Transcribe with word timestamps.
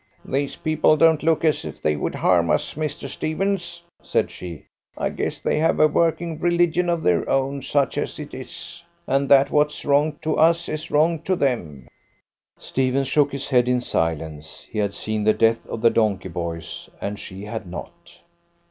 "These 0.25 0.55
people 0.55 0.97
don't 0.97 1.21
look 1.21 1.45
as 1.45 1.63
if 1.63 1.79
they 1.79 1.95
would 1.95 2.15
harm 2.15 2.49
us, 2.49 2.73
Mr. 2.73 3.07
Stephens," 3.07 3.83
said 4.01 4.31
she. 4.31 4.65
"I 4.97 5.09
guess 5.11 5.39
they 5.39 5.59
have 5.59 5.79
a 5.79 5.87
working 5.87 6.39
religion 6.39 6.89
of 6.89 7.03
their 7.03 7.29
own, 7.29 7.61
such 7.61 7.99
as 7.99 8.17
it 8.17 8.33
is, 8.33 8.83
and 9.05 9.29
that 9.29 9.51
what's 9.51 9.85
wrong 9.85 10.17
to 10.23 10.35
us 10.35 10.67
is 10.67 10.89
wrong 10.89 11.19
to 11.21 11.35
them." 11.35 11.87
Stephens 12.57 13.09
shook 13.09 13.31
his 13.31 13.49
head 13.49 13.69
in 13.69 13.79
silence. 13.79 14.67
He 14.71 14.79
had 14.79 14.95
seen 14.95 15.23
the 15.23 15.33
death 15.35 15.67
of 15.67 15.81
the 15.81 15.91
donkey 15.91 16.29
boys, 16.29 16.89
and 16.99 17.19
she 17.19 17.43
had 17.45 17.67
not. 17.67 18.23